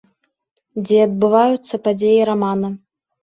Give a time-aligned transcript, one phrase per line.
[0.87, 2.73] Дзе адбываюцца падзеі рамана.